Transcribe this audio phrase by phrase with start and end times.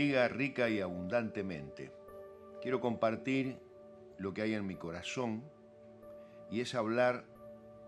[0.00, 1.92] bendiga rica y abundantemente.
[2.62, 3.58] Quiero compartir
[4.16, 5.44] lo que hay en mi corazón
[6.50, 7.26] y es hablar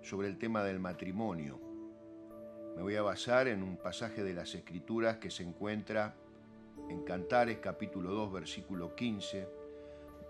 [0.00, 1.60] sobre el tema del matrimonio.
[2.74, 6.14] Me voy a basar en un pasaje de las Escrituras que se encuentra
[6.88, 9.46] en Cantares capítulo 2 versículo 15,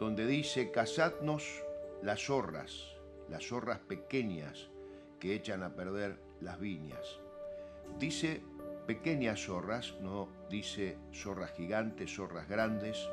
[0.00, 1.62] donde dice, Casadnos
[2.02, 2.96] las zorras,
[3.28, 4.68] las zorras pequeñas
[5.20, 7.20] que echan a perder las viñas.
[8.00, 8.42] Dice
[8.88, 13.06] pequeñas zorras, no dice zorras gigantes, zorras grandes,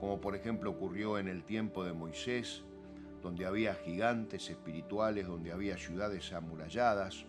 [0.00, 2.62] como por ejemplo ocurrió en el tiempo de Moisés,
[3.22, 7.24] donde había gigantes espirituales, donde había ciudades amuralladas.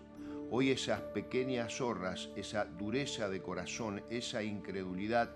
[0.52, 5.30] Hoy esas pequeñas zorras, esa dureza de corazón, esa incredulidad,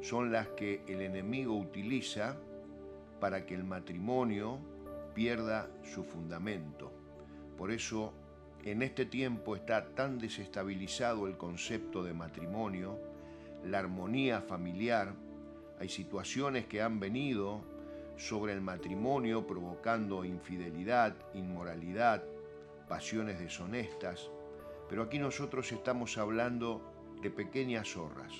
[0.00, 2.38] son las que el enemigo utiliza
[3.20, 4.60] para que el matrimonio
[5.12, 6.90] pierda su fundamento.
[7.58, 8.14] Por eso
[8.64, 12.98] en este tiempo está tan desestabilizado el concepto de matrimonio,
[13.64, 15.14] la armonía familiar,
[15.78, 17.62] hay situaciones que han venido
[18.16, 22.22] sobre el matrimonio provocando infidelidad, inmoralidad,
[22.86, 24.30] pasiones deshonestas,
[24.88, 26.82] pero aquí nosotros estamos hablando
[27.22, 28.32] de pequeñas zorras.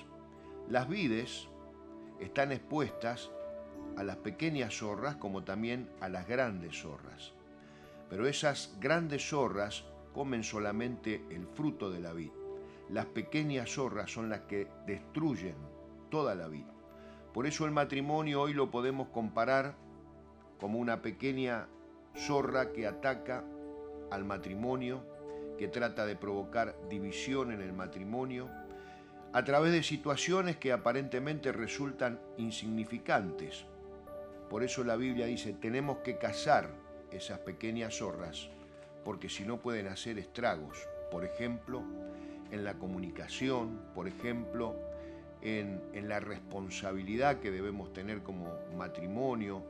[0.68, 1.48] Las vides
[2.18, 3.30] están expuestas
[3.96, 7.32] a las pequeñas zorras como también a las grandes zorras.
[8.08, 9.84] Pero esas grandes zorras
[10.14, 12.30] comen solamente el fruto de la vid.
[12.88, 15.54] Las pequeñas zorras son las que destruyen
[16.10, 16.64] toda la vid.
[17.32, 19.76] Por eso el matrimonio hoy lo podemos comparar
[20.58, 21.68] como una pequeña
[22.16, 23.44] zorra que ataca
[24.10, 25.04] al matrimonio,
[25.56, 28.48] que trata de provocar división en el matrimonio,
[29.32, 33.64] a través de situaciones que aparentemente resultan insignificantes.
[34.48, 36.70] Por eso la Biblia dice, tenemos que cazar
[37.12, 38.50] esas pequeñas zorras
[39.04, 40.78] porque si no pueden hacer estragos,
[41.10, 41.82] por ejemplo,
[42.50, 44.76] en la comunicación, por ejemplo,
[45.42, 49.62] en, en, la responsabilidad que debemos tener como matrimonio,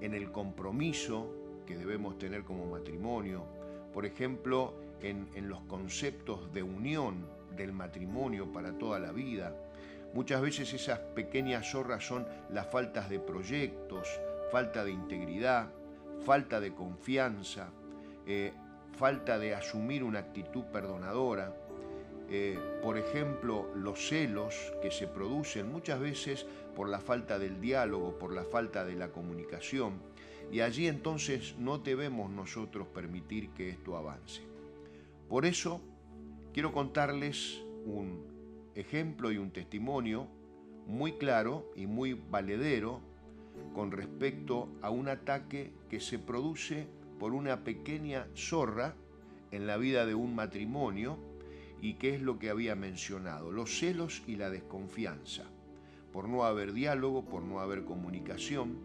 [0.00, 1.32] en el compromiso
[1.66, 3.44] que debemos tener como matrimonio,
[3.92, 9.54] por ejemplo, en, en los conceptos de unión del matrimonio para toda la vida.
[10.14, 14.08] Muchas veces esas pequeñas zorras son las faltas de proyectos,
[14.50, 15.68] falta de integridad,
[16.24, 17.70] falta de confianza,
[18.26, 18.52] eh,
[18.96, 21.54] falta de asumir una actitud perdonadora,
[22.28, 28.18] eh, por ejemplo, los celos que se producen muchas veces por la falta del diálogo,
[28.18, 30.00] por la falta de la comunicación,
[30.50, 34.42] y allí entonces no debemos nosotros permitir que esto avance.
[35.28, 35.80] Por eso
[36.52, 38.24] quiero contarles un
[38.74, 40.28] ejemplo y un testimonio
[40.86, 43.00] muy claro y muy valedero
[43.74, 46.86] con respecto a un ataque que se produce
[47.18, 48.94] por una pequeña zorra
[49.50, 51.18] en la vida de un matrimonio
[51.80, 55.44] y qué es lo que había mencionado, los celos y la desconfianza.
[56.12, 58.78] Por no haber diálogo, por no haber comunicación,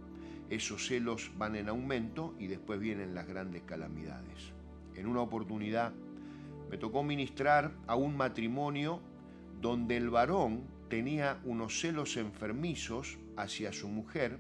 [0.50, 4.54] esos celos van en aumento y después vienen las grandes calamidades.
[4.96, 5.94] En una oportunidad
[6.70, 9.02] me tocó ministrar a un matrimonio
[9.62, 14.40] donde el varón tenía unos celos enfermizos hacia su mujer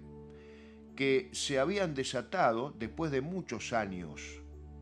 [0.96, 4.42] que se habían desatado después de muchos años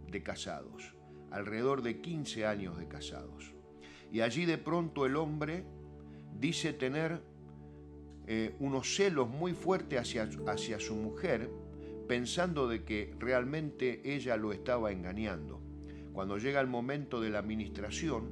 [0.09, 0.95] de casados,
[1.31, 3.53] alrededor de 15 años de casados.
[4.11, 5.65] Y allí de pronto el hombre
[6.39, 7.21] dice tener
[8.27, 11.49] eh, unos celos muy fuertes hacia, hacia su mujer,
[12.07, 15.61] pensando de que realmente ella lo estaba engañando.
[16.11, 18.29] Cuando llega el momento de la administración,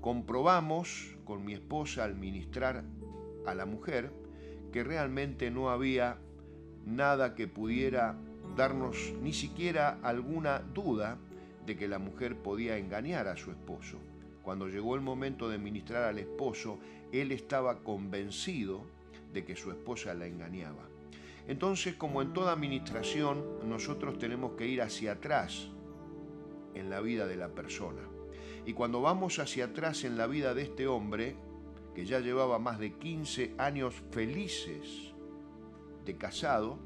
[0.00, 2.84] comprobamos con mi esposa al ministrar
[3.46, 4.12] a la mujer
[4.72, 6.18] que realmente no había
[6.86, 8.16] nada que pudiera
[8.56, 11.18] darnos ni siquiera alguna duda
[11.66, 13.98] de que la mujer podía engañar a su esposo.
[14.42, 16.78] Cuando llegó el momento de ministrar al esposo,
[17.12, 18.82] él estaba convencido
[19.32, 20.88] de que su esposa la engañaba.
[21.48, 25.68] Entonces, como en toda administración, nosotros tenemos que ir hacia atrás
[26.74, 28.02] en la vida de la persona.
[28.66, 31.36] Y cuando vamos hacia atrás en la vida de este hombre,
[31.94, 35.12] que ya llevaba más de 15 años felices
[36.04, 36.78] de casado,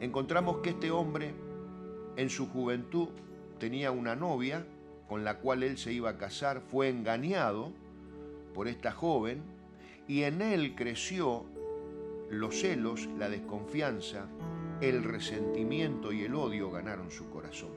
[0.00, 1.32] encontramos que este hombre
[2.16, 3.08] en su juventud
[3.58, 4.66] tenía una novia
[5.08, 7.72] con la cual él se iba a casar, fue engañado
[8.54, 9.42] por esta joven
[10.06, 11.44] y en él creció
[12.30, 14.26] los celos, la desconfianza,
[14.80, 17.70] el resentimiento y el odio ganaron su corazón.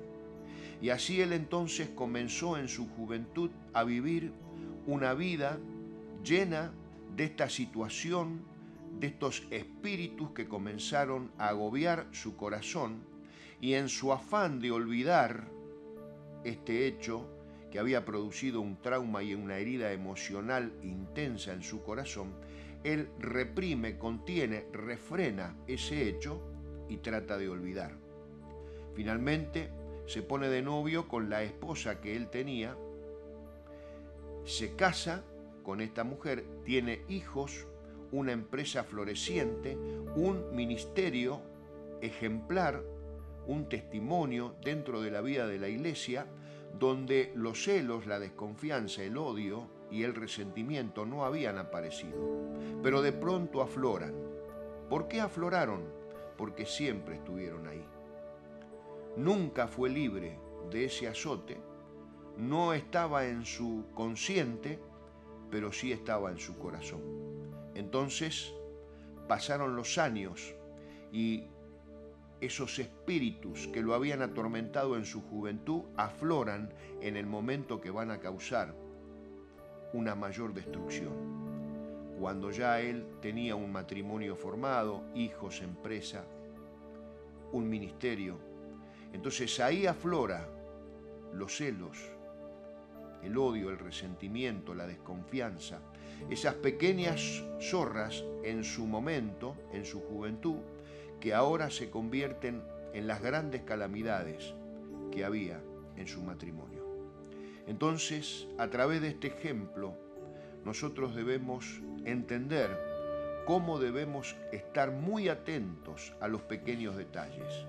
[0.82, 4.34] Y así él entonces comenzó en su juventud a vivir
[4.88, 5.60] una vida
[6.24, 6.72] llena
[7.16, 8.42] de esta situación
[9.02, 13.04] de estos espíritus que comenzaron a agobiar su corazón
[13.60, 15.48] y en su afán de olvidar
[16.44, 17.28] este hecho
[17.72, 22.36] que había producido un trauma y una herida emocional intensa en su corazón,
[22.84, 26.40] él reprime, contiene, refrena ese hecho
[26.88, 27.98] y trata de olvidar.
[28.94, 29.72] Finalmente
[30.06, 32.78] se pone de novio con la esposa que él tenía,
[34.46, 35.24] se casa
[35.64, 37.66] con esta mujer, tiene hijos,
[38.12, 39.78] una empresa floreciente,
[40.16, 41.42] un ministerio
[42.02, 42.84] ejemplar,
[43.48, 46.28] un testimonio dentro de la vida de la iglesia,
[46.78, 52.18] donde los celos, la desconfianza, el odio y el resentimiento no habían aparecido,
[52.82, 54.14] pero de pronto afloran.
[54.90, 55.84] ¿Por qué afloraron?
[56.38, 57.86] Porque siempre estuvieron ahí.
[59.18, 61.58] Nunca fue libre de ese azote,
[62.38, 64.80] no estaba en su consciente,
[65.50, 67.21] pero sí estaba en su corazón.
[67.76, 68.54] Entonces
[69.28, 70.54] pasaron los años
[71.12, 71.46] y
[72.42, 78.12] esos espíritus que lo habían atormentado en su juventud afloran en el momento que van
[78.12, 78.74] a causar
[79.94, 81.14] una mayor destrucción.
[82.20, 86.26] Cuando ya él tenía un matrimonio formado, hijos, empresa,
[87.52, 88.38] un ministerio,
[89.14, 90.48] entonces ahí aflora
[91.34, 91.98] los celos,
[93.24, 95.80] el odio, el resentimiento, la desconfianza,
[96.30, 100.58] esas pequeñas zorras en su momento, en su juventud,
[101.20, 102.64] que ahora se convierten
[102.94, 104.54] en las grandes calamidades
[105.12, 105.62] que había
[105.98, 106.82] en su matrimonio.
[107.68, 109.96] Entonces, a través de este ejemplo,
[110.66, 112.78] nosotros debemos entender
[113.46, 117.66] cómo debemos estar muy atentos a los pequeños detalles,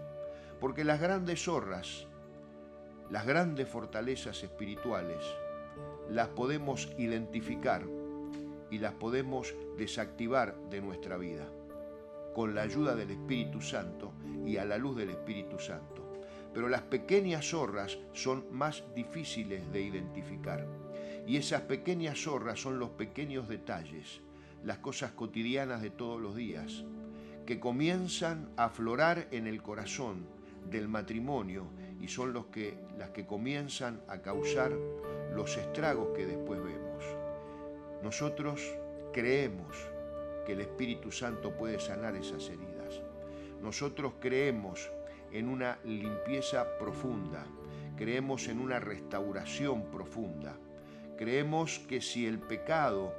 [0.60, 2.06] porque las grandes zorras,
[3.12, 5.22] las grandes fortalezas espirituales,
[6.08, 7.84] las podemos identificar
[8.70, 11.46] y las podemos desactivar de nuestra vida
[12.34, 14.14] con la ayuda del Espíritu Santo
[14.46, 16.22] y a la luz del Espíritu Santo.
[16.54, 20.66] Pero las pequeñas zorras son más difíciles de identificar.
[21.26, 24.22] Y esas pequeñas zorras son los pequeños detalles,
[24.64, 26.82] las cosas cotidianas de todos los días,
[27.44, 30.24] que comienzan a aflorar en el corazón
[30.70, 31.66] del matrimonio
[32.02, 34.72] y son los que, las que comienzan a causar
[35.34, 37.04] los estragos que después vemos.
[38.02, 38.60] Nosotros
[39.12, 39.76] creemos
[40.44, 43.00] que el Espíritu Santo puede sanar esas heridas.
[43.62, 44.90] Nosotros creemos
[45.30, 47.46] en una limpieza profunda,
[47.96, 50.58] creemos en una restauración profunda.
[51.22, 53.14] Creemos que si el pecado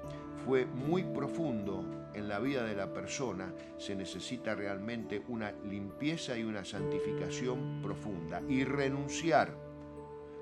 [0.45, 6.43] fue muy profundo en la vida de la persona, se necesita realmente una limpieza y
[6.43, 8.41] una santificación profunda.
[8.49, 9.55] Y renunciar,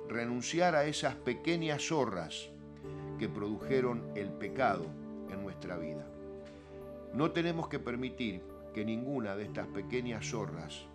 [0.10, 2.50] renunciar a esas pequeñas zorras
[3.20, 4.88] que produjeron el pecado
[5.32, 6.08] en nuestra vida.
[7.14, 8.42] No tenemos que permitir
[8.74, 10.88] que ninguna de estas pequeñas zorras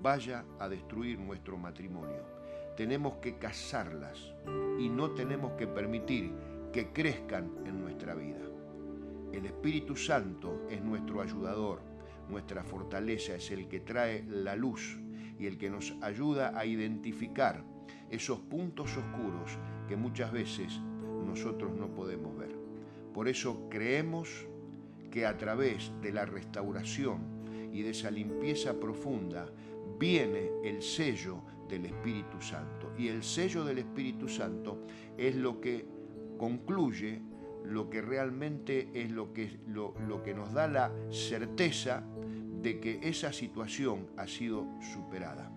[0.00, 2.35] vaya a destruir nuestro matrimonio.
[2.76, 4.34] Tenemos que cazarlas
[4.78, 6.32] y no tenemos que permitir
[6.72, 8.44] que crezcan en nuestra vida.
[9.32, 11.80] El Espíritu Santo es nuestro ayudador,
[12.28, 14.98] nuestra fortaleza, es el que trae la luz
[15.38, 17.64] y el que nos ayuda a identificar
[18.10, 19.58] esos puntos oscuros
[19.88, 20.78] que muchas veces
[21.26, 22.56] nosotros no podemos ver.
[23.14, 24.46] Por eso creemos
[25.10, 27.20] que a través de la restauración
[27.72, 29.48] y de esa limpieza profunda
[29.98, 32.92] viene el sello del Espíritu Santo.
[32.98, 34.84] Y el sello del Espíritu Santo
[35.16, 35.86] es lo que
[36.38, 37.20] concluye,
[37.64, 42.04] lo que realmente es lo que, lo, lo que nos da la certeza
[42.62, 45.50] de que esa situación ha sido superada.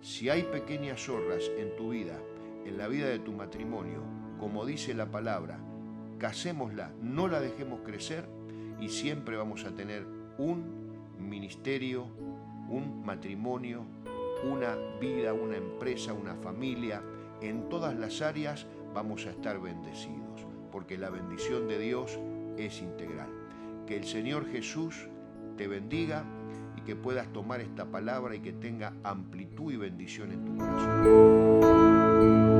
[0.00, 2.18] Si hay pequeñas zorras en tu vida,
[2.64, 4.02] en la vida de tu matrimonio,
[4.38, 5.58] como dice la palabra,
[6.18, 8.28] casémosla, no la dejemos crecer,
[8.80, 10.06] y siempre vamos a tener
[10.38, 12.06] un ministerio,
[12.68, 13.84] un matrimonio,
[14.42, 17.02] una vida, una empresa, una familia.
[17.40, 22.18] En todas las áreas vamos a estar bendecidos, porque la bendición de Dios
[22.56, 23.28] es integral.
[23.86, 25.08] Que el Señor Jesús
[25.56, 26.24] te bendiga
[26.76, 32.53] y que puedas tomar esta palabra y que tenga amplitud y bendición en tu corazón.